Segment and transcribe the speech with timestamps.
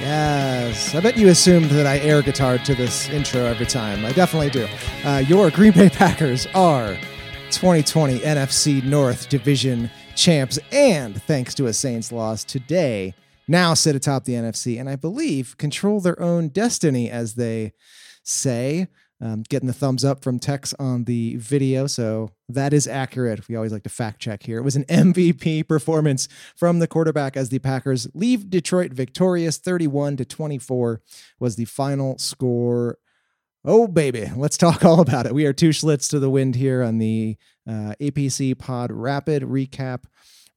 [0.00, 4.04] Yes, I bet you assumed that I air guitared to this intro every time.
[4.04, 4.68] I definitely do.
[5.04, 6.94] Uh, your Green Bay Packers are
[7.50, 13.12] 2020 NFC North Division champs, and thanks to a Saints loss today,
[13.48, 17.72] now sit atop the NFC, and I believe control their own destiny, as they
[18.22, 18.86] say.
[19.20, 23.48] Um, getting the thumbs up from Tex on the video, so that is accurate.
[23.48, 24.58] We always like to fact check here.
[24.58, 30.18] It was an MVP performance from the quarterback as the Packers leave Detroit victorious, 31
[30.18, 31.02] to 24
[31.40, 32.98] was the final score.
[33.64, 35.34] Oh baby, let's talk all about it.
[35.34, 37.36] We are two schlitz to the wind here on the
[37.68, 40.04] uh, APC Pod Rapid Recap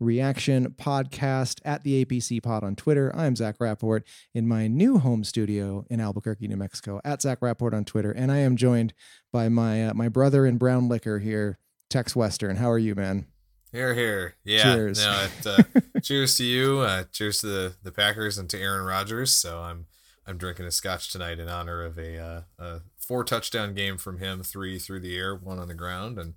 [0.01, 3.15] Reaction Podcast at the APC Pod on Twitter.
[3.15, 7.75] I'm Zach Rapport in my new home studio in Albuquerque, New Mexico, at Zach Rapport
[7.75, 8.93] on Twitter, and I am joined
[9.31, 11.59] by my uh, my brother in brown liquor here,
[11.91, 12.55] Tex Western.
[12.55, 13.27] How are you, man?
[13.71, 14.35] Here, here.
[14.43, 14.63] Yeah.
[14.63, 15.05] Cheers.
[15.05, 16.79] No, it, uh, cheers to you.
[16.79, 19.31] Uh, cheers to the, the Packers and to Aaron Rodgers.
[19.31, 19.85] So I'm
[20.25, 24.17] I'm drinking a scotch tonight in honor of a, uh, a four touchdown game from
[24.17, 26.33] him, three through the air, one on the ground, and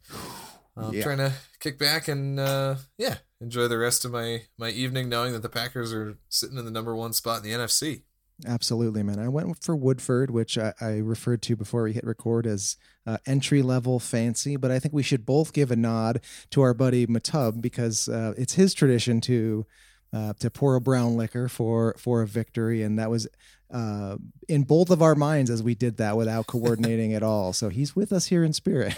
[0.77, 1.03] I'm Yeah.
[1.03, 5.33] trying to kick back and uh, yeah, enjoy the rest of my my evening, knowing
[5.33, 8.03] that the Packers are sitting in the number one spot in the NFC.
[8.45, 9.21] Absolutely, man.
[9.21, 13.19] I went for Woodford, which I, I referred to before we hit record as uh,
[13.27, 17.07] entry level fancy, but I think we should both give a nod to our buddy
[17.07, 19.67] Matub because uh, it's his tradition to
[20.13, 23.29] uh, to pour a brown liquor for for a victory, and that was
[23.71, 24.17] uh,
[24.49, 27.53] in both of our minds as we did that without coordinating at all.
[27.53, 28.97] So he's with us here in spirit.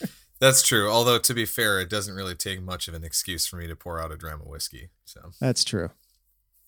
[0.40, 0.90] That's true.
[0.90, 3.76] Although to be fair, it doesn't really take much of an excuse for me to
[3.76, 4.90] pour out a dram of whiskey.
[5.04, 5.90] So That's true.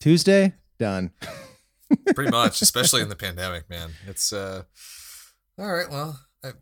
[0.01, 1.13] Tuesday done.
[2.15, 3.91] pretty much, especially in the pandemic, man.
[4.07, 4.63] It's uh,
[5.59, 5.91] all right.
[5.91, 6.57] Well, I've,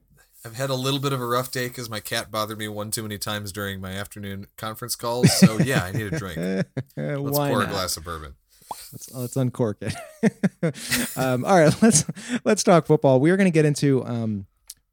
[0.44, 2.90] I've had a little bit of a rough day because my cat bothered me one
[2.90, 5.32] too many times during my afternoon conference calls.
[5.32, 6.36] So yeah, I need a drink.
[6.96, 7.68] Let's Why pour not?
[7.68, 8.34] a glass of bourbon.
[8.92, 11.16] Let's, let's uncork it.
[11.16, 12.04] um, all right, let's
[12.44, 13.18] let's talk football.
[13.18, 14.46] We are going to get into um,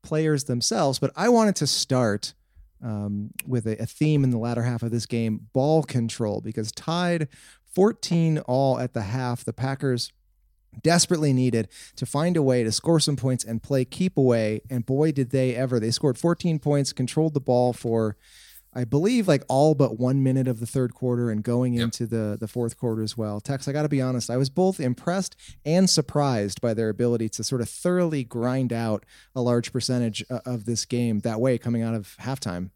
[0.05, 2.33] players themselves, but I wanted to start
[2.81, 6.71] um, with a, a theme in the latter half of this game: ball control, because
[6.71, 7.27] tied
[7.73, 10.13] 14 all at the half, the Packers
[10.81, 14.61] desperately needed to find a way to score some points and play keep away.
[14.69, 15.79] And boy, did they ever!
[15.79, 18.15] They scored 14 points, controlled the ball for.
[18.75, 21.83] I believe like all but one minute of the third quarter and going Yep.
[21.83, 23.39] into the the fourth quarter as well.
[23.39, 27.29] Tex, I got to be honest, I was both impressed and surprised by their ability
[27.29, 31.57] to sort of thoroughly grind out a large percentage o- of this game that way
[31.57, 32.71] coming out of halftime.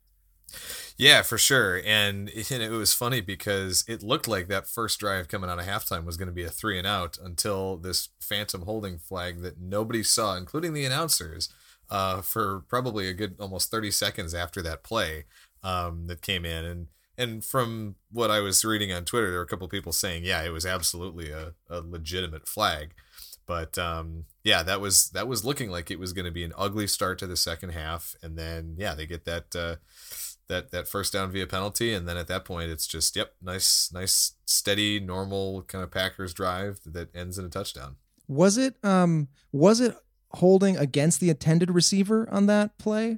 [0.98, 1.80] Yeah, for sure.
[1.86, 5.60] And it, and it was funny because it looked like that first drive coming out
[5.60, 9.42] of halftime was going to be a three and out until this phantom holding flag
[9.42, 11.50] that nobody saw, including the announcers,
[11.90, 15.26] uh, for probably a good almost 30 seconds after that play
[15.64, 16.66] um, that came in.
[16.66, 16.88] And
[17.18, 20.42] and from what I was reading on Twitter, there were a couple people saying, yeah,
[20.44, 22.94] it was absolutely a, a legitimate flag.
[23.46, 26.54] But um, yeah, that was that was looking like it was going to be an
[26.56, 29.78] ugly start to the second half, and then yeah, they get that uh,
[30.50, 33.92] that that first down via penalty, and then at that point, it's just yep, nice,
[33.92, 37.96] nice, steady, normal kind of Packers drive that ends in a touchdown.
[38.28, 39.98] Was it um was it
[40.34, 43.18] holding against the intended receiver on that play?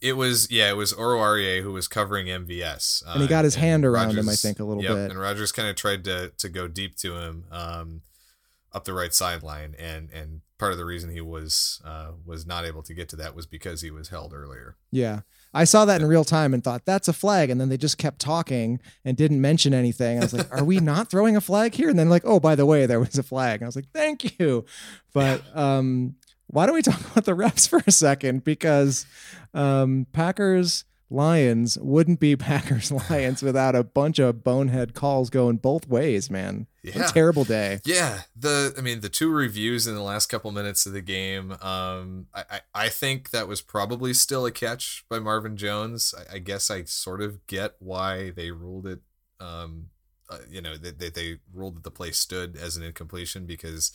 [0.00, 3.84] It was yeah, it was Oruwariye who was covering MVS, And he got his hand
[3.84, 5.10] around him, I think, a little yep, bit.
[5.10, 8.02] And Rodgers kind of tried to to go deep to him um,
[8.72, 12.64] up the right sideline, and and part of the reason he was uh, was not
[12.64, 14.76] able to get to that was because he was held earlier.
[14.90, 15.20] Yeah.
[15.54, 17.48] I saw that in real time and thought that's a flag.
[17.48, 20.18] And then they just kept talking and didn't mention anything.
[20.18, 21.88] I was like, are we not throwing a flag here?
[21.88, 23.62] And then like, oh, by the way, there was a flag.
[23.62, 24.66] I was like, thank you.
[25.14, 26.16] But um,
[26.48, 28.44] why don't we talk about the refs for a second?
[28.44, 29.06] Because
[29.54, 35.88] um, Packers Lions wouldn't be Packers Lions without a bunch of bonehead calls going both
[35.88, 36.66] ways, man.
[36.82, 37.08] Yeah.
[37.08, 37.80] a terrible day.
[37.84, 41.52] Yeah, the I mean the two reviews in the last couple minutes of the game.
[41.60, 46.14] Um, I, I I think that was probably still a catch by Marvin Jones.
[46.16, 49.00] I, I guess I sort of get why they ruled it.
[49.40, 49.88] Um,
[50.28, 53.92] uh, you know that they, they ruled that the play stood as an incompletion because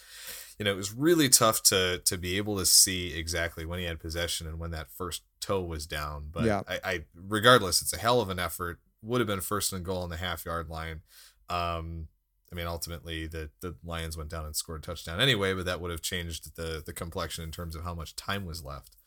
[0.61, 3.85] you know it was really tough to to be able to see exactly when he
[3.85, 6.27] had possession and when that first toe was down.
[6.31, 6.61] But Yeah.
[6.67, 8.79] I, I regardless, it's a hell of an effort.
[9.01, 11.01] Would have been first and goal on the half yard line.
[11.49, 12.09] Um,
[12.51, 15.81] I mean, ultimately, the the Lions went down and scored a touchdown anyway, but that
[15.81, 18.97] would have changed the the complexion in terms of how much time was left.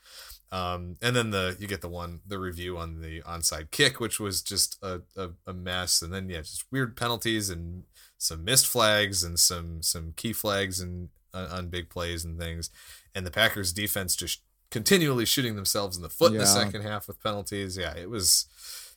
[0.50, 4.18] Um, and then the you get the one the review on the onside kick, which
[4.18, 6.02] was just a, a, a mess.
[6.02, 7.84] And then yeah, just weird penalties and
[8.18, 12.70] some missed flags and some some key flags and on, on big plays and things.
[13.14, 17.06] And the Packers defense just continually shooting themselves in the foot in the second half
[17.08, 17.76] with penalties.
[17.76, 18.46] Yeah, it was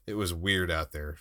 [0.08, 1.18] it was weird out there.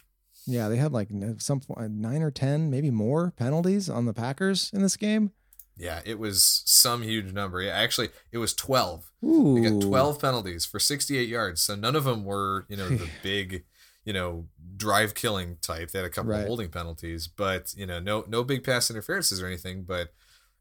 [0.46, 1.08] Yeah, they had like
[1.38, 5.32] some uh, nine or ten, maybe more penalties on the Packers in this game.
[5.78, 7.60] Yeah, it was some huge number.
[7.60, 9.10] Yeah, actually, it was 12.
[9.24, 11.60] Ooh, They got 12 penalties for 68 yards.
[11.60, 13.64] So none of them were, you know, the big,
[14.02, 14.46] you know,
[14.78, 15.90] drive killing type.
[15.90, 16.40] They had a couple Right.
[16.40, 20.14] of holding penalties, but, you know, no no big pass interferences or anything, but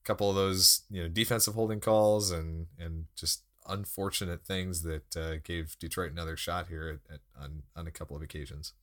[0.06, 5.36] couple of those, you know, defensive holding calls and and just unfortunate things that uh,
[5.44, 8.74] gave Detroit another shot here at, at, on on a couple of occasions.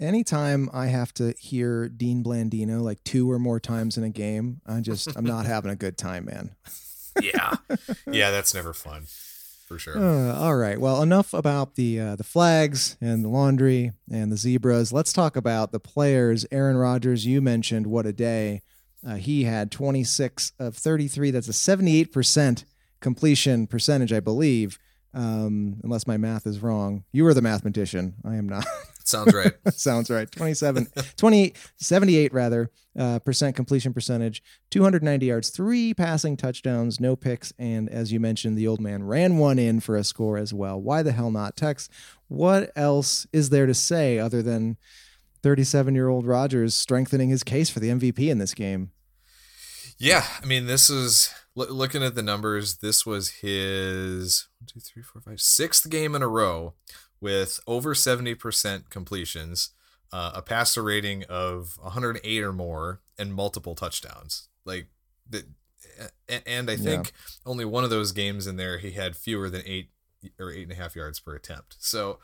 [0.00, 4.62] Anytime I have to hear Dean Blandino like two or more times in a game,
[4.66, 6.56] I just I'm not having a good time, man.
[7.20, 7.56] Yeah.
[8.10, 9.04] yeah, that's never fun.
[9.66, 9.96] For sure.
[9.98, 10.80] Uh, all right.
[10.80, 14.92] Well, enough about the uh, the flags and the laundry and the zebras.
[14.92, 16.44] Let's talk about the players.
[16.50, 18.62] Aaron Rodgers, you mentioned what a day.
[19.06, 21.30] Uh, he had 26 of 33.
[21.30, 22.64] That's a 78%
[23.00, 24.78] completion percentage, I believe.
[25.12, 27.02] Um, unless my math is wrong.
[27.10, 28.14] You are the mathematician.
[28.24, 28.64] I am not.
[29.04, 29.52] Sounds right.
[29.74, 30.30] Sounds right.
[30.30, 30.86] 27,
[31.16, 37.52] 20, 78 rather, uh, percent completion percentage, 290 yards, three passing touchdowns, no picks.
[37.58, 40.80] And as you mentioned, the old man ran one in for a score as well.
[40.80, 41.56] Why the hell not?
[41.56, 41.88] Tex,
[42.28, 44.76] what else is there to say other than
[45.42, 48.92] 37 year old Rodgers strengthening his case for the MVP in this game?
[49.98, 52.78] Yeah, I mean, this is loo- looking at the numbers.
[52.78, 56.74] This was his one, two, three, four, five, sixth game in a row
[57.20, 59.70] with over seventy percent completions,
[60.12, 64.48] uh, a passer rating of 108 or more, and multiple touchdowns.
[64.64, 64.86] Like
[65.28, 65.44] the,
[66.46, 67.12] and I think
[67.44, 69.90] only one of those games in there he had fewer than eight
[70.38, 71.76] or eight and a half yards per attempt.
[71.78, 72.18] So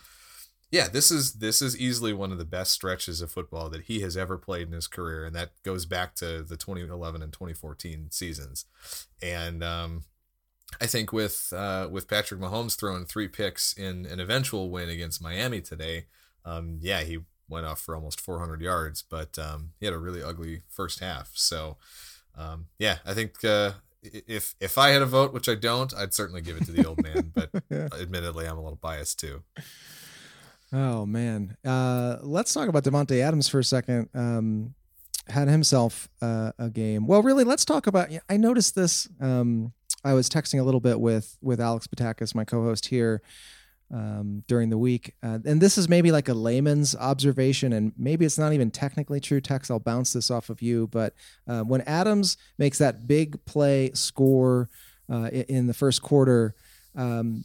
[0.71, 4.01] yeah, this is this is easily one of the best stretches of football that he
[4.01, 8.09] has ever played in his career, and that goes back to the 2011 and 2014
[8.11, 8.65] seasons.
[9.23, 10.05] And um,
[10.81, 15.23] I think with uh, with Patrick Mahomes throwing three picks in an eventual win against
[15.23, 16.07] Miami today,
[16.45, 17.19] um, yeah, he
[17.49, 21.31] went off for almost 400 yards, but um, he had a really ugly first half.
[21.35, 21.77] So
[22.37, 23.45] um, yeah, I think.
[23.45, 23.73] Uh,
[24.03, 26.87] if if I had a vote, which I don't, I'd certainly give it to the
[26.87, 27.33] old man.
[27.35, 27.51] But
[28.01, 29.43] admittedly, I'm a little biased too.
[30.73, 34.09] Oh man, uh, let's talk about Davante Adams for a second.
[34.15, 34.75] Um,
[35.29, 37.07] had himself uh, a game.
[37.07, 38.09] Well, really, let's talk about.
[38.29, 39.09] I noticed this.
[39.21, 39.73] Um,
[40.05, 43.23] I was texting a little bit with with Alex Patakis, my co-host here,
[43.93, 48.25] um, during the week, uh, and this is maybe like a layman's observation, and maybe
[48.25, 49.41] it's not even technically true.
[49.41, 51.15] Tex, I'll bounce this off of you, but
[51.47, 54.69] uh, when Adams makes that big play score
[55.11, 56.55] uh, in the first quarter.
[56.97, 57.45] Um,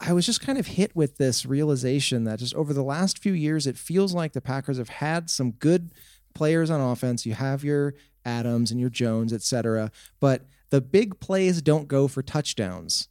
[0.00, 3.34] I was just kind of hit with this realization that just over the last few
[3.34, 5.90] years, it feels like the Packers have had some good
[6.34, 7.26] players on offense.
[7.26, 12.08] You have your Adams and your Jones, et cetera, but the big plays don't go
[12.08, 13.08] for touchdowns.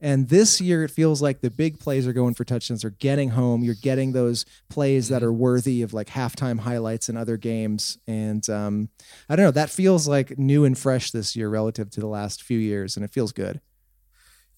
[0.00, 2.82] And this year, it feels like the big plays are going for touchdowns.
[2.82, 3.64] They're getting home.
[3.64, 7.98] You're getting those plays that are worthy of like halftime highlights in other games.
[8.06, 8.90] And um,
[9.28, 9.50] I don't know.
[9.50, 13.04] That feels like new and fresh this year relative to the last few years, and
[13.04, 13.60] it feels good.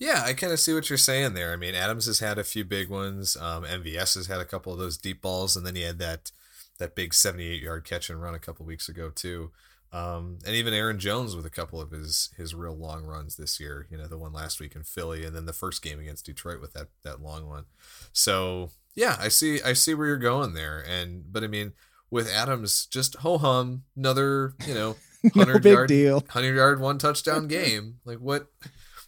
[0.01, 1.53] Yeah, I kind of see what you're saying there.
[1.53, 3.37] I mean, Adams has had a few big ones.
[3.37, 6.33] Um, MVS has had a couple of those deep balls, and then he had that
[6.79, 9.51] that big 78 yard catch and run a couple weeks ago too.
[9.93, 13.61] Um, and even Aaron Jones with a couple of his his real long runs this
[13.61, 13.87] year.
[13.91, 16.61] You know, the one last week in Philly, and then the first game against Detroit
[16.63, 17.67] with that that long one.
[18.13, 20.83] So yeah, I see I see where you're going there.
[20.89, 21.75] And but I mean,
[22.11, 24.97] with Adams, just ho hum, another you know
[25.35, 26.25] No big yard deal.
[26.31, 27.97] hundred yard one touchdown game.
[28.05, 28.47] Like what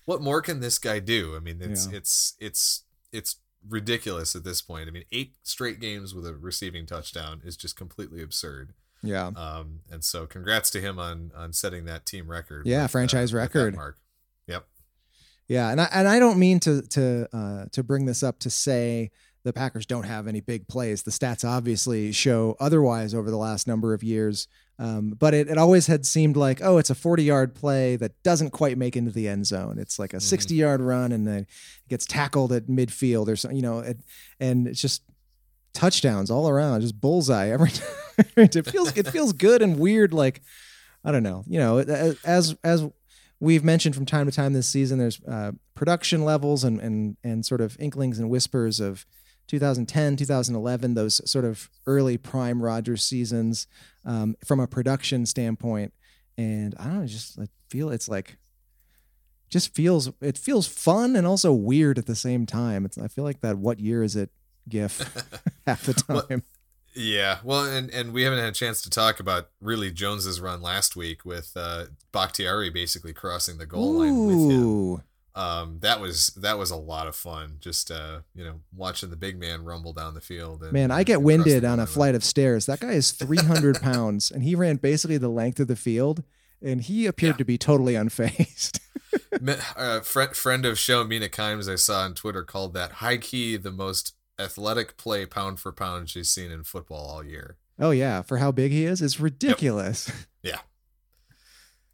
[0.04, 1.37] what more can this guy do?
[1.37, 1.99] I mean, it's Yeah.
[1.99, 3.37] it's it's it's
[3.68, 4.88] ridiculous at this point.
[4.88, 8.75] I mean, eight straight games with a receiving touchdown is just completely absurd.
[9.02, 9.28] Yeah.
[9.37, 12.66] Um, and so congrats to him on on setting that team record.
[12.66, 13.75] Yeah, with, uh, franchise that record.
[13.75, 13.99] mark.
[14.47, 14.66] Yep.
[15.49, 18.50] Yeah, and I and I don't mean to to uh, to bring this up to
[18.50, 19.11] say
[19.44, 21.02] the Packers don't have any big plays.
[21.02, 24.47] The stats obviously show otherwise over the last number of years.
[24.83, 28.21] Um, but it, it always had seemed like, oh, it's a 40 yard play that
[28.25, 29.79] doesn't quite make into the end zone.
[29.79, 31.49] It's like a 60 yard run and then it
[31.89, 34.01] gets tackled at midfield or something, you know, it,
[34.41, 35.05] and it's just
[35.73, 37.71] touchdowns all around, just bullseye every
[38.17, 38.27] time.
[38.37, 40.12] it feels, it feels good and weird.
[40.12, 40.43] Like,
[41.05, 41.79] I don't know, you know,
[42.25, 42.85] as, as
[43.39, 47.47] we've mentioned from time to time this season, there's uh, production levels and, and, and
[47.47, 49.07] sort of inklings and whispers of,
[49.52, 53.66] 2010, 2011, those sort of early prime Rodgers seasons
[54.06, 55.92] um, from a production standpoint.
[56.38, 58.38] And I don't know, just I feel it's like,
[59.50, 62.87] just feels it feels fun and also weird at the same time.
[62.87, 64.30] It's I feel like that what year is it
[64.71, 65.00] gif
[65.66, 66.25] half the time.
[66.28, 66.40] Well,
[66.94, 70.62] yeah, well, and and we haven't had a chance to talk about really Jones's run
[70.62, 73.99] last week with uh, Bakhtiari basically crossing the goal Ooh.
[73.99, 75.02] line with him
[75.35, 77.57] um, that was that was a lot of fun.
[77.61, 80.62] Just uh, you know, watching the big man rumble down the field.
[80.62, 82.67] And, man, I get winded on a flight of stairs.
[82.67, 86.23] That guy is 300 pounds, and he ran basically the length of the field,
[86.61, 87.39] and he appeared yeah.
[87.39, 88.81] to be totally unfazed.
[89.77, 93.57] uh, friend friend of show Mina Kimes I saw on Twitter called that high key
[93.57, 97.57] the most athletic play pound for pound she's seen in football all year.
[97.79, 100.09] Oh yeah, for how big he is, it's ridiculous.
[100.09, 100.17] Yep.
[100.45, 100.59] Yeah,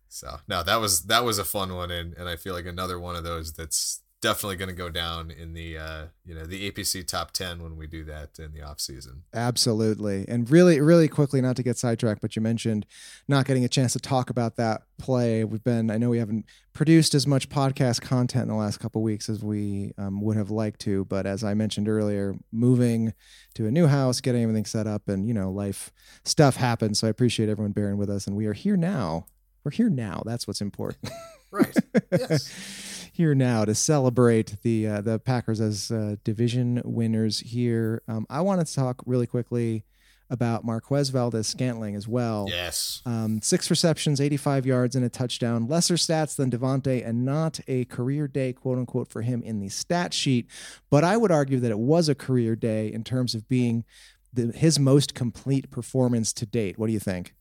[0.08, 2.98] so no, that was that was a fun one, and and I feel like another
[2.98, 6.70] one of those that's definitely going to go down in the uh, you know the
[6.70, 9.22] APC top ten when we do that in the off season.
[9.32, 12.86] Absolutely, and really, really quickly, not to get sidetracked, but you mentioned
[13.28, 15.44] not getting a chance to talk about that play.
[15.44, 19.02] We've been, I know we haven't produced as much podcast content in the last couple
[19.02, 23.12] weeks as we um, would have liked to, but as I mentioned earlier, moving
[23.54, 25.92] to a new house, getting everything set up, and you know, life
[26.24, 26.98] stuff happens.
[26.98, 29.26] So I appreciate everyone bearing with us, and we are here now
[29.64, 30.22] we're here now.
[30.24, 31.10] That's what's important.
[31.50, 31.76] right.
[32.12, 33.10] Yes.
[33.12, 37.40] here now to celebrate the uh, the Packers as uh, division winners.
[37.40, 39.84] Here, um, I want to talk really quickly
[40.30, 42.46] about Marquez Valdes Scantling as well.
[42.48, 43.02] Yes.
[43.06, 45.66] Um, six receptions, 85 yards, and a touchdown.
[45.66, 49.68] Lesser stats than Davante, and not a career day, quote unquote, for him in the
[49.68, 50.46] stat sheet.
[50.90, 53.84] But I would argue that it was a career day in terms of being
[54.32, 56.78] the, his most complete performance to date.
[56.78, 57.34] What do you think?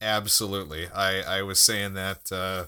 [0.00, 0.88] Absolutely.
[0.88, 2.64] I, I was saying that uh,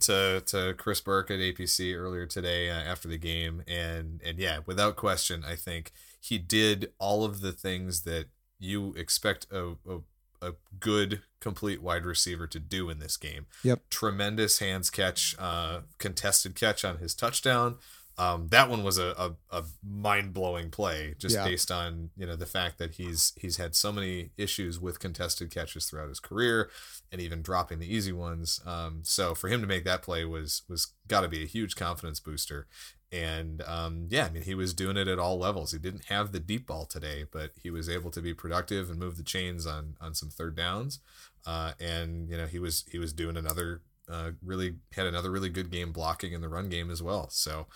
[0.00, 4.58] to to Chris Burke at APC earlier today uh, after the game, and and yeah,
[4.66, 8.26] without question, I think he did all of the things that
[8.58, 10.00] you expect a, a
[10.42, 13.46] a good complete wide receiver to do in this game.
[13.62, 13.82] Yep.
[13.90, 17.76] Tremendous hands catch, uh, contested catch on his touchdown.
[18.18, 21.44] Um, that one was a, a, a mind blowing play just yeah.
[21.44, 25.50] based on you know the fact that he's he's had so many issues with contested
[25.50, 26.70] catches throughout his career
[27.12, 28.60] and even dropping the easy ones.
[28.64, 31.76] Um, so for him to make that play was was got to be a huge
[31.76, 32.66] confidence booster.
[33.12, 35.72] And um, yeah, I mean he was doing it at all levels.
[35.72, 38.98] He didn't have the deep ball today, but he was able to be productive and
[38.98, 41.00] move the chains on on some third downs.
[41.46, 45.48] Uh, and you know he was he was doing another uh, really had another really
[45.48, 47.28] good game blocking in the run game as well.
[47.30, 47.66] So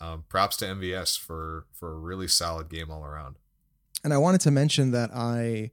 [0.00, 3.36] um, props to MVS for for a really solid game all around.
[4.04, 5.70] And I wanted to mention that I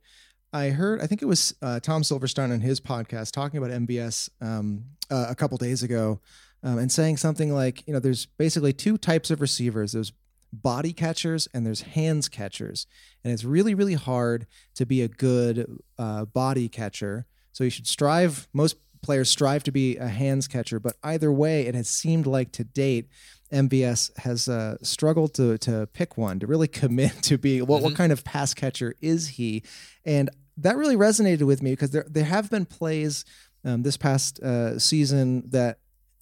[0.51, 4.29] I heard I think it was uh, Tom Silverstein on his podcast talking about MVS
[4.41, 6.21] um, uh, a couple days ago
[6.63, 9.91] um, and saying something like you know there's basically two types of receivers.
[9.91, 10.11] There's
[10.51, 12.87] body catchers and there's hands catchers,
[13.23, 17.25] and it's really really hard to be a good uh, body catcher.
[17.51, 18.47] So you should strive.
[18.51, 22.51] Most players strive to be a hands catcher, but either way, it has seemed like
[22.53, 23.07] to date
[23.51, 27.85] MVS has uh, struggled to to pick one to really commit to be what mm-hmm.
[27.85, 29.63] what kind of pass catcher is he,
[30.03, 33.25] and that really resonated with me because there there have been plays
[33.63, 35.79] um, this past uh, season that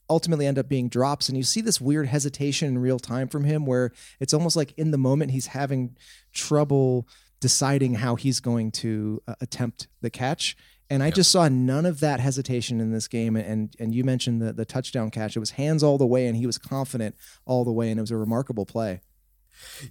[0.09, 3.45] ultimately end up being drops and you see this weird hesitation in real time from
[3.45, 5.95] him where it's almost like in the moment he's having
[6.33, 7.07] trouble
[7.39, 10.57] deciding how he's going to uh, attempt the catch
[10.93, 11.15] and I yep.
[11.15, 13.35] just saw none of that hesitation in this game.
[13.35, 16.37] And and you mentioned the the touchdown catch; it was hands all the way, and
[16.37, 19.01] he was confident all the way, and it was a remarkable play.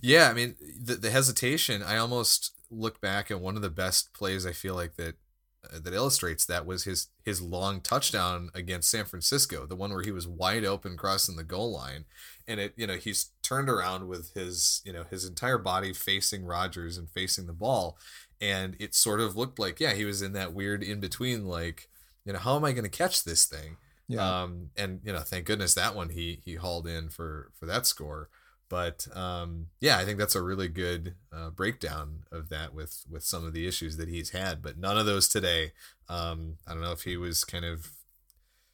[0.00, 1.82] Yeah, I mean the the hesitation.
[1.82, 5.16] I almost look back at one of the best plays I feel like that
[5.64, 10.04] uh, that illustrates that was his his long touchdown against San Francisco, the one where
[10.04, 12.04] he was wide open crossing the goal line,
[12.46, 16.44] and it you know he's turned around with his you know his entire body facing
[16.44, 17.98] Rodgers and facing the ball,
[18.42, 21.88] and it sort of looked like yeah he was in that weird in between like
[22.24, 23.76] you know how am i going to catch this thing
[24.08, 24.42] yeah.
[24.42, 27.86] um and you know thank goodness that one he he hauled in for for that
[27.86, 28.28] score
[28.68, 33.22] but um yeah i think that's a really good uh, breakdown of that with with
[33.22, 35.72] some of the issues that he's had but none of those today
[36.08, 37.92] um i don't know if he was kind of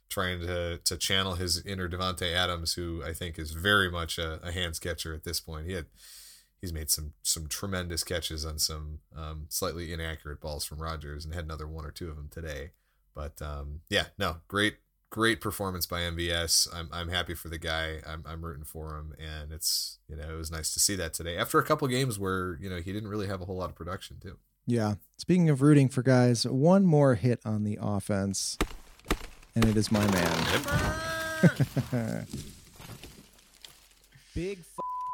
[0.09, 4.41] trying to to channel his inner Davante Adams, who I think is very much a,
[4.43, 5.67] a hands catcher at this point.
[5.67, 5.87] He had
[6.61, 11.35] he's made some some tremendous catches on some um, slightly inaccurate balls from Rodgers and
[11.35, 12.71] had another one or two of them today.
[13.15, 14.77] But um, yeah, no, great
[15.11, 16.69] great performance by MVS.
[16.75, 18.01] I'm I'm happy for the guy.
[18.07, 21.15] I'm I'm rooting for him, and it's you know it was nice to see that
[21.15, 23.71] today after a couple games where you know he didn't really have a whole lot
[23.71, 24.37] of production too.
[24.67, 24.95] Yeah.
[25.17, 28.59] Speaking of rooting for guys, one more hit on the offense,
[29.55, 32.27] and it is my man.
[34.35, 34.59] Big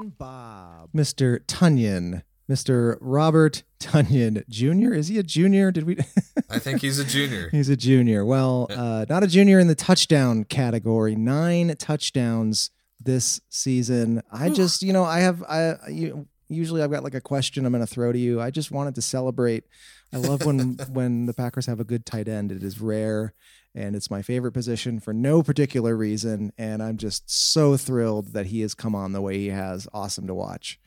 [0.00, 0.90] Bob.
[0.94, 1.40] Mr.
[1.46, 2.22] Tonyan.
[2.50, 2.98] Mr.
[3.00, 4.92] Robert Tonyan Jr.
[4.92, 5.70] Is he a junior?
[5.70, 5.96] Did we?
[6.50, 7.48] I think he's a junior.
[7.50, 8.24] he's a junior.
[8.24, 11.16] Well, uh, not a junior in the touchdown category.
[11.16, 12.70] Nine touchdowns
[13.00, 14.22] this season.
[14.30, 17.72] I just, you know, I have, I you, usually I've got like a question I'm
[17.72, 18.40] going to throw to you.
[18.40, 19.64] I just wanted to celebrate.
[20.12, 22.52] I love when when the Packers have a good tight end.
[22.52, 23.34] It is rare,
[23.75, 26.52] and it's my favorite position for no particular reason.
[26.57, 29.88] And I'm just so thrilled that he has come on the way he has.
[29.93, 30.78] Awesome to watch.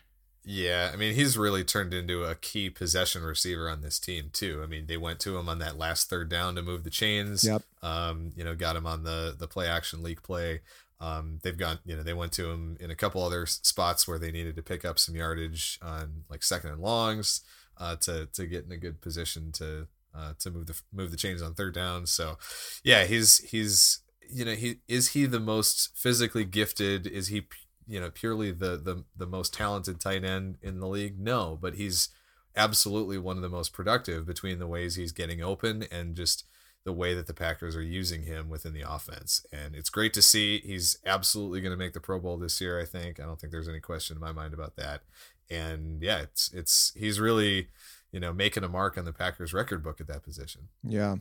[0.49, 4.61] Yeah, I mean he's really turned into a key possession receiver on this team too.
[4.63, 7.43] I mean they went to him on that last third down to move the chains.
[7.43, 7.63] Yep.
[7.83, 10.61] Um, you know, got him on the the play action leak play.
[11.01, 14.17] Um, they've got you know they went to him in a couple other spots where
[14.17, 17.41] they needed to pick up some yardage on like second and longs
[17.77, 21.17] uh, to to get in a good position to uh, to move the move the
[21.17, 22.05] chains on third down.
[22.07, 22.37] So
[22.83, 27.07] yeah, he's he's you know he is he the most physically gifted?
[27.07, 27.47] Is he
[27.87, 31.19] you know purely the the the most talented tight end in the league?
[31.19, 32.09] No, but he's
[32.55, 36.43] absolutely one of the most productive between the ways he's getting open and just
[36.83, 39.45] the way that the Packers are using him within the offense.
[39.51, 40.59] And it's great to see.
[40.59, 43.19] He's absolutely going to make the Pro Bowl this year, I think.
[43.19, 45.01] I don't think there's any question in my mind about that.
[45.49, 47.67] And yeah, it's it's he's really,
[48.11, 50.69] you know, making a mark on the Packers record book at that position.
[50.83, 51.17] Yeah.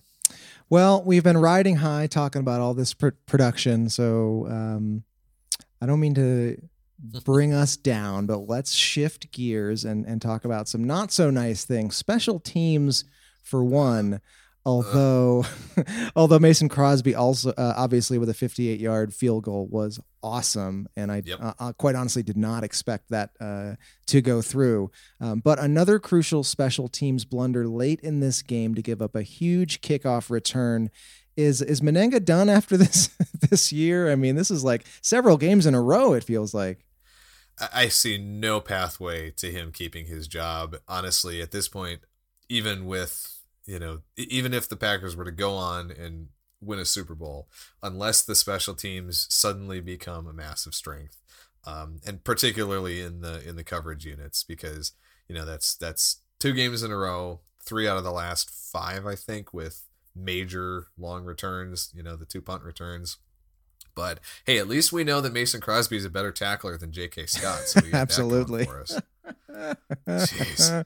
[0.69, 5.05] Well, we've been riding high talking about all this pr- production, so um,
[5.81, 6.61] I don't mean to
[7.25, 11.65] bring us down, but let's shift gears and and talk about some not so nice
[11.65, 11.97] things.
[11.97, 13.05] Special teams,
[13.47, 14.21] for one.
[14.65, 15.45] Although,
[16.17, 21.13] although Mason Crosby also uh, obviously with a 58 yard field goal was awesome, and
[21.13, 21.39] I Yep.
[21.41, 23.77] uh, uh, quite honestly did not expect that uh,
[24.09, 24.91] to go through.
[25.21, 29.23] Um, but another crucial special teams blunder late in this game to give up a
[29.23, 30.91] huge kickoff return.
[31.37, 33.09] Is is Mennenga done after this
[33.51, 34.11] this year?
[34.11, 36.13] I mean, this is like several games in a row.
[36.13, 36.85] It feels like.
[37.73, 40.77] I see no pathway to him keeping his job.
[40.87, 42.01] Honestly, at this point,
[42.51, 43.33] even with
[43.65, 46.29] you know, even if the Packers were to go on and
[46.61, 47.49] win a Super Bowl,
[47.83, 51.21] unless the special teams suddenly become a massive strength,
[51.65, 54.93] um, and particularly in the in the coverage units, because
[55.29, 59.07] you know that's that's two games in a row, three out of the last five,
[59.07, 59.83] I think, with
[60.15, 61.93] major long returns.
[61.95, 63.19] You know, the two punt returns.
[63.95, 67.27] But hey, at least we know that Mason Crosby is a better tackler than J.K.
[67.27, 67.61] Scott.
[67.61, 68.65] So we got that going Absolutely.
[68.67, 69.01] for us.
[70.07, 70.85] Jeez.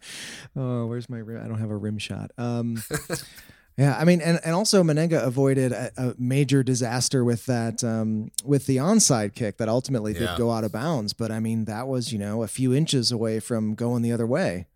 [0.56, 1.44] oh, where's my rim?
[1.44, 2.30] I don't have a rim shot.
[2.38, 2.82] Um,
[3.80, 8.30] yeah, I mean, and, and also Mennenga avoided a, a major disaster with that um,
[8.44, 10.36] with the onside kick that ultimately did Yeah.
[10.36, 11.12] go out of bounds.
[11.14, 14.26] But I mean, that was you know a few inches away from going the other
[14.26, 14.66] way.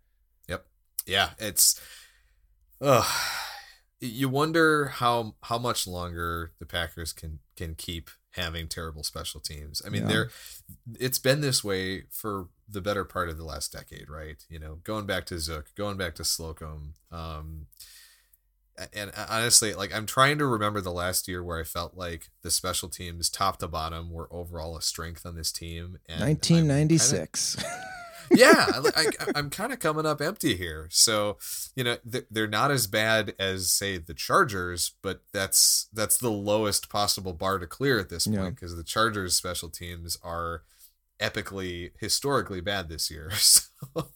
[0.49, 0.65] Yep.
[1.05, 1.79] Yeah, it's
[2.81, 3.05] uh
[4.01, 9.81] you wonder how how much longer the Packers can can keep having terrible special teams.
[9.85, 10.07] I mean, Yeah.
[10.09, 10.29] they're
[10.99, 14.43] it's been this way for the better part of the last decade, right?
[14.49, 17.67] You know, going back to Zook, going back to Slocum, um
[18.93, 22.51] and honestly, like I'm trying to remember the last year where I felt like the
[22.51, 25.99] special teams, top to bottom, were overall a strength on this team.
[26.07, 27.63] And I'm kinda- 1996.
[28.31, 30.87] yeah, I, I'm kind of coming up empty here.
[30.91, 31.37] So,
[31.75, 36.89] you know, they're not as bad as say the Chargers, but that's that's the lowest
[36.89, 38.39] possible bar to clear at this Yeah.
[38.39, 40.63] point because the Chargers special teams are
[41.21, 43.31] epically historically bad this year.
[43.39, 44.07] So,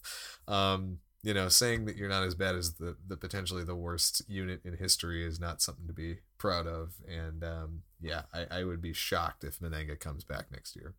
[0.48, 4.22] um, you know, saying that you're not as bad as the the potentially the worst
[4.28, 6.94] unit in history is not something to be proud of.
[7.08, 10.94] And um, yeah, I, I would be shocked if Mennenga comes back next year.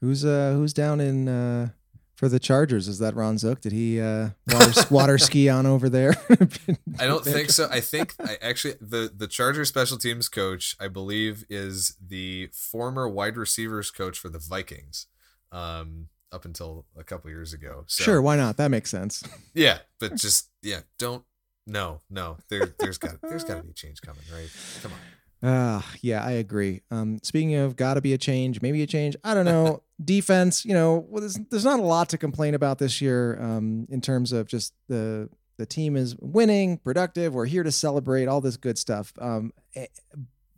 [0.00, 1.68] who's uh who's down in uh
[2.14, 2.88] for the Chargers?
[2.88, 3.60] Is that Ron Zook?
[3.60, 6.14] Did he uh water, water ski on over there?
[6.98, 7.68] I don't think so.
[7.70, 13.06] I think I actually the the Charger special teams coach, I believe, is the former
[13.06, 15.06] wide receivers coach for the Vikings,
[15.52, 17.84] um, up until a couple years ago.
[17.86, 18.56] So, Sure, why not?
[18.56, 19.22] That makes sense.
[19.54, 21.24] Yeah, but just yeah, don't.
[21.66, 22.36] No, no.
[22.48, 24.50] There, there's got there's got to be a change coming, right?
[24.82, 24.98] Come on.
[25.42, 26.82] Uh, yeah, I agree.
[26.90, 29.16] Um, speaking of gotta be a change, maybe a change.
[29.22, 29.82] I don't know.
[30.04, 33.86] Defense, you know, well, there's, there's not a lot to complain about this year um,
[33.90, 37.34] in terms of just the the team is winning, productive.
[37.34, 39.12] We're here to celebrate all this good stuff.
[39.18, 39.86] Um, eh,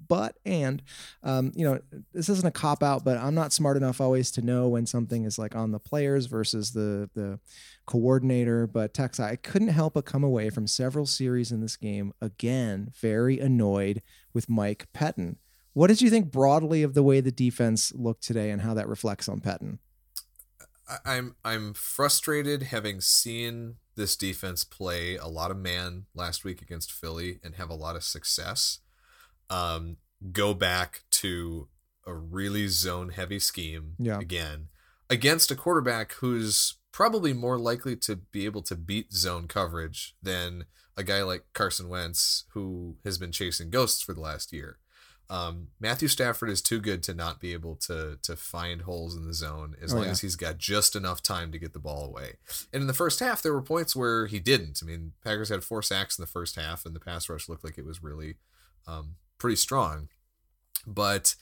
[0.09, 0.83] but and
[1.23, 1.81] um, you know
[2.13, 5.25] this isn't a cop out, but I'm not smart enough always to know when something
[5.25, 7.39] is like on the players versus the the
[7.87, 8.67] coordinator.
[8.67, 12.91] But Tex, I couldn't help but come away from several series in this game again
[13.01, 15.37] very annoyed with Mike Pettine.
[15.75, 18.89] What did you think broadly of the way the defense looked today and how that
[18.89, 19.79] reflects on Pettine?
[20.89, 26.63] I- I'm I'm frustrated having seen this defense play a lot of man last week
[26.63, 28.79] against Philly and have a lot of success.
[29.51, 29.97] Um,
[30.33, 31.69] go back to
[32.07, 34.19] a really zone heavy scheme Yeah.
[34.19, 34.69] again
[35.11, 40.65] against a quarterback who's probably more likely to be able to beat zone coverage than
[40.97, 44.79] a guy like Carson Wentz who has been chasing ghosts for the last year.
[45.31, 49.27] Um, Matthew Stafford is too good to not be able to to find holes in
[49.27, 50.11] the zone as Oh, long yeah.
[50.13, 52.39] as he's got just enough time to get the ball away.
[52.73, 54.81] And in the first half, there were points where he didn't.
[54.83, 57.63] I mean, Packers had four sacks in the first half, and the pass rush looked
[57.63, 58.37] like it was really
[58.87, 60.09] um, pretty strong.
[60.87, 61.35] But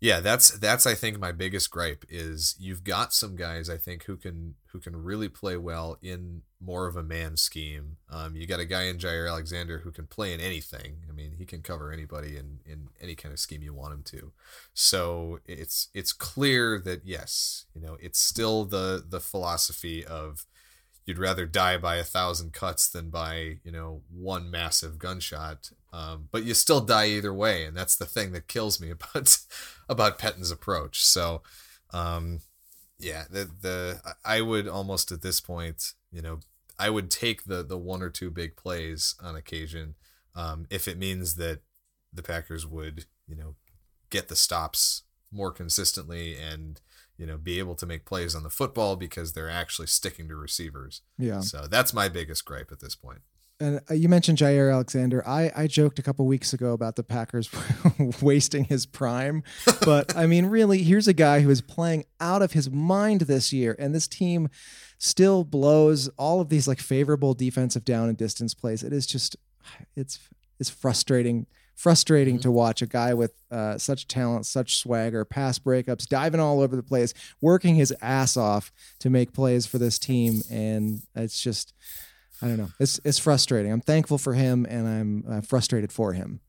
[0.00, 4.04] yeah, that's that's I think my biggest gripe is you've got some guys I think
[4.04, 7.96] who can who can really play well in more of a man scheme.
[8.10, 10.96] Um, you got a guy in Jaire Alexander who can play in anything.
[11.08, 14.02] I mean, he can cover anybody in in any kind of scheme you want him
[14.06, 14.32] to.
[14.74, 20.44] So it's it's clear that yes, you know, it's still the the philosophy of
[21.06, 25.70] you'd rather die by a thousand cuts than by you know one massive gunshot.
[25.92, 29.38] Um, but you still die either way and that's the thing that kills me about
[29.88, 31.04] about Pettine's approach.
[31.04, 31.42] So
[31.92, 32.40] um,
[32.98, 36.40] yeah the the I would almost at this point you know
[36.78, 39.94] I would take the the one or two big plays on occasion
[40.34, 41.60] um, if it means that
[42.12, 43.54] the Packers would you know
[44.10, 46.80] get the stops more consistently and
[47.16, 50.36] you know be able to make plays on the football because they're actually sticking to
[50.36, 51.02] receivers.
[51.18, 51.40] Yeah.
[51.40, 53.20] So that's my biggest gripe at this point.
[53.60, 55.26] And uh, you mentioned Jaire Alexander.
[55.26, 57.48] I, I joked a couple weeks ago about the Packers
[58.22, 59.44] wasting his prime.
[59.84, 63.52] But I mean, really, here's a guy who is playing out of his mind this
[63.52, 63.76] year.
[63.78, 64.48] And this team
[64.98, 68.82] still blows all of these like favorable defensive down and distance plays.
[68.82, 69.36] It is just,
[69.94, 70.18] it's,
[70.58, 71.46] it's frustrating.
[71.74, 76.60] Frustrating to watch a guy with uh, such talent, such swagger, pass breakups, diving all
[76.60, 81.40] over the place, working his ass off to make plays for this team, and it's
[81.40, 81.74] just,
[82.40, 82.70] I don't know.
[82.78, 83.72] It's it's frustrating.
[83.72, 86.40] I'm thankful for him, and I'm uh, frustrated for him.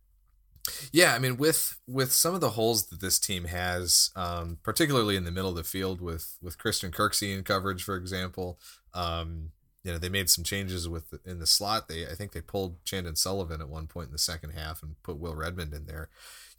[0.91, 5.15] Yeah, I mean, with with some of the holes that this team has, um, particularly
[5.15, 8.59] in the middle of the field, with with Christian Kirksey in coverage, for example,
[8.93, 9.51] um,
[9.85, 11.87] you know, they made some changes with in the slot.
[11.87, 15.01] They I think they pulled Chandon Sullivan at one point in the second half and
[15.03, 16.09] put Will Redmond in there.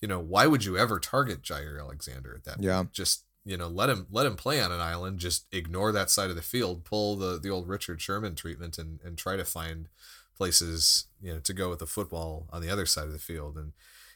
[0.01, 2.63] You know, why would you ever target Jaire Alexander at that?
[2.63, 2.79] Yeah.
[2.79, 2.93] point?
[2.93, 5.19] just you know, let him let him play on an island.
[5.19, 6.85] Just ignore that side of the field.
[6.85, 9.89] Pull the the old Richard Sherman treatment and and try to find
[10.37, 13.57] places you know to go with the football on the other side of the field
[13.57, 13.73] and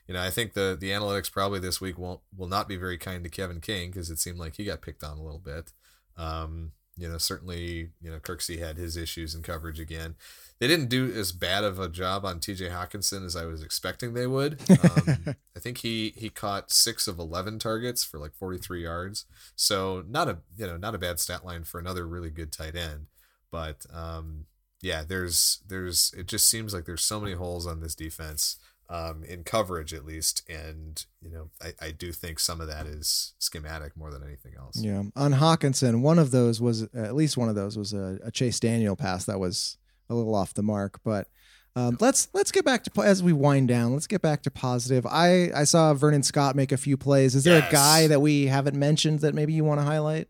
[0.06, 2.98] you know, I think the the analytics probably this week won't will not be very
[2.98, 5.72] kind to Kevin King because it seemed like he got picked on a little bit.
[6.16, 10.16] Um, you know, certainly, you know, Kirksey had his issues in coverage again.
[10.58, 12.68] They didn't do as bad of a job on T.J.
[12.68, 14.60] Hockenson as I was expecting they would.
[14.70, 19.24] Um, I think he he caught six of eleven targets for like forty three yards,
[19.56, 22.76] so not a you know not a bad stat line for another really good tight
[22.76, 23.06] end.
[23.50, 24.44] But um,
[24.82, 28.58] yeah, there's there's it just seems like there's so many holes on this defense
[28.90, 32.87] um, in coverage at least, and you know I, I do think some of that
[32.87, 34.76] is schematic more than anything else.
[34.79, 35.05] Yeah.
[35.16, 38.59] On Hockenson, one of those was at least one of those was a, a Chase
[38.61, 41.29] Daniel pass that was a little off the mark, but.
[41.76, 43.92] Um, let's let's get back to as we wind down.
[43.92, 45.07] Let's get back to positive.
[45.07, 47.37] I I saw Vernon Scott make a few plays.
[47.37, 47.68] Is there Yes.
[47.68, 50.26] a guy that we haven't mentioned that maybe you want to highlight?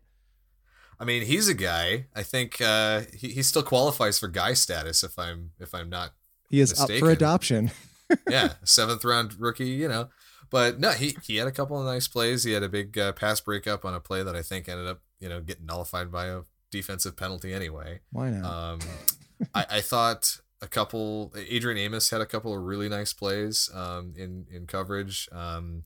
[0.99, 2.05] I mean, he's a guy.
[2.15, 6.11] I think uh, he, he still qualifies for guy status if I'm if I'm not
[6.51, 7.71] He is up for adoption.
[8.29, 10.09] yeah, seventh round rookie, you know.
[10.49, 12.43] But no, he he had a couple of nice plays.
[12.43, 15.01] He had a big uh, pass breakup on a play that I think ended up,
[15.19, 18.01] you know, getting nullified by a defensive penalty anyway.
[18.11, 18.45] Why not?
[18.45, 18.79] Um,
[19.55, 21.33] I, I thought a couple.
[21.35, 25.29] Adrian Amos had a couple of really nice plays um, in in coverage.
[25.31, 25.83] Um,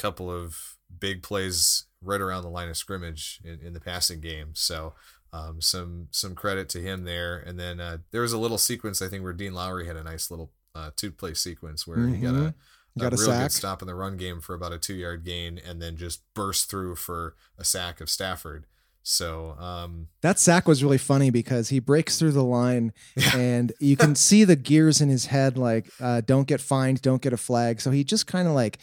[0.00, 4.50] couple of big plays right around the line of scrimmage in, in the passing game.
[4.54, 4.94] So
[5.32, 7.38] um, some some credit to him there.
[7.38, 10.02] And then uh, there was a little sequence I think where Dean Lowry had a
[10.02, 12.54] nice little uh, two play sequence where he got a,
[12.98, 13.42] Got a real sack.
[13.44, 16.22] good stop in the run game for about a two yard gain, and then just
[16.34, 18.66] burst through for a sack of Stafford.
[19.02, 22.92] So um, That sack was really funny because he breaks through the line
[23.34, 27.22] and you can see the gears in his head like, uh, don't get fined, don't
[27.22, 27.80] get a flag.
[27.80, 28.78] So he just kind of like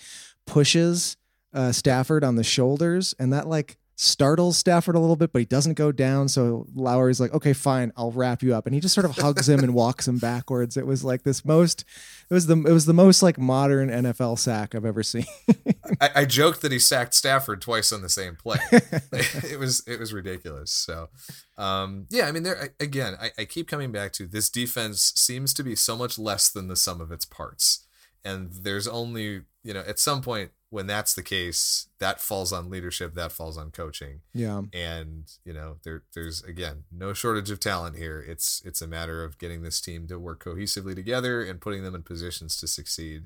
[0.45, 1.17] pushes
[1.53, 5.45] uh, Stafford on the shoulders and that like startles Stafford a little bit, but he
[5.45, 6.27] doesn't go down.
[6.27, 8.67] So Lowry's like, okay, fine, I'll wrap you up.
[8.67, 10.77] And he just sort of hugs him and walks him backwards.
[10.77, 11.83] It was like this most,
[12.29, 15.25] it was the, it was the most like modern NFL sack I've ever seen.
[15.99, 18.59] I, I joked that he sacked Stafford twice on the same play.
[18.71, 20.71] it was, it was ridiculous.
[20.71, 21.09] So,
[21.57, 25.55] um, yeah, I mean, there again, I, I keep coming back to this defense seems
[25.55, 27.87] to be so much less than the sum of its parts.
[28.23, 32.69] And there's only, you know, at some point when that's the case, that falls on
[32.69, 34.21] leadership, that falls on coaching.
[34.33, 34.61] Yeah.
[34.73, 38.23] And, you know, there there's again no shortage of talent here.
[38.25, 41.95] It's it's a matter of getting this team to work cohesively together and putting them
[41.95, 43.23] in positions to succeed.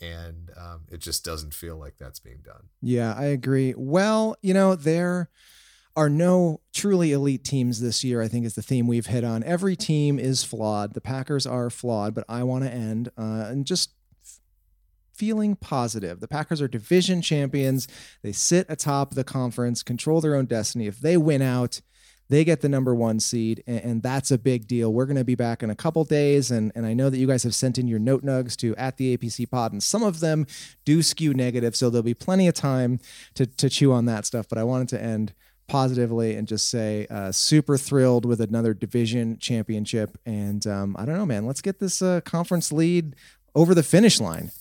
[0.00, 2.70] And um, it just doesn't feel like that's being done.
[2.80, 3.74] Yeah, I agree.
[3.76, 5.28] Well, you know, there
[5.94, 9.44] are no truly elite teams this year, I think is the theme we've hit on.
[9.44, 10.94] Every team is flawed.
[10.94, 13.90] The Packers are flawed, but I want to end uh, and just
[15.14, 16.20] feeling positive.
[16.20, 17.88] The Packers are division champions.
[18.22, 20.86] They sit atop the conference, control their own destiny.
[20.86, 21.80] If they win out,
[22.32, 24.90] they get the number one seed, and, that's a big deal.
[24.90, 27.26] We're going to be back in a couple days, and, and I know that you
[27.26, 30.20] guys have sent in your note nugs to at the APC pod, and some of
[30.20, 30.46] them
[30.86, 33.00] do skew negative, so there'll be plenty of time
[33.34, 34.48] to, to chew on that stuff.
[34.48, 35.34] But I wanted to end
[35.68, 41.18] positively and just say uh, super thrilled with another division championship, and um, I don't
[41.18, 41.46] know, man.
[41.46, 43.14] Let's get this uh, conference lead
[43.54, 44.52] over the finish line.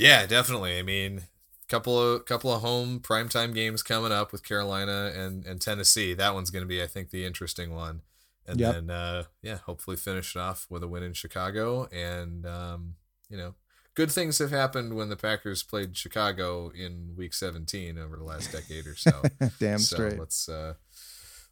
[0.00, 0.78] Yeah, definitely.
[0.78, 1.24] I mean,
[1.68, 6.14] couple of couple of home primetime games coming up with Carolina and and Tennessee.
[6.14, 8.00] That one's going to be, I think, the interesting one.
[8.46, 8.74] And yep.
[8.74, 11.86] then, uh, yeah, hopefully finish it off with a win in Chicago.
[11.92, 12.94] And um,
[13.28, 13.54] you know,
[13.94, 18.50] good things have happened when the Packers played Chicago in Week 17 over the last
[18.50, 19.22] decade or so.
[19.60, 20.18] Damn so straight.
[20.18, 20.74] Let's uh,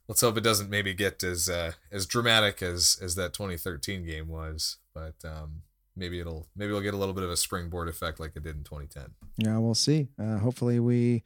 [0.09, 4.29] let's hope it doesn't maybe get as uh, as dramatic as as that 2013 game
[4.29, 4.79] was.
[4.95, 5.63] But um,
[5.99, 8.57] maybe it'll maybe we'll get a little bit of a springboard effect like it did
[8.57, 9.11] in 2010.
[9.37, 10.09] Yeah, we'll see.
[10.19, 11.25] Uh, hopefully we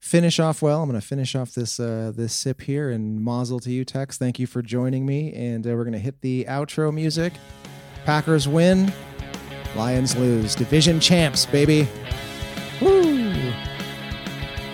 [0.00, 0.82] finish off well.
[0.82, 4.16] I'm going to finish off this uh, this sip here and mazel to you, Tex.
[4.16, 7.34] Thank you for joining me, and uh, we're going to hit the outro music.
[8.04, 8.92] Packers win,
[9.76, 10.54] Lions lose.
[10.54, 11.88] Division champs, baby.
[12.80, 13.52] Woo!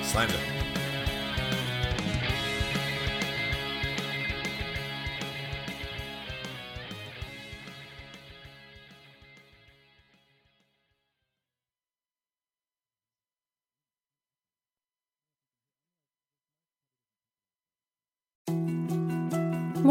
[0.02, 0.47] Slammed it.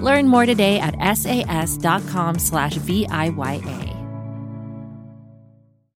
[0.00, 3.87] Learn more today at sas.com slash VIYA.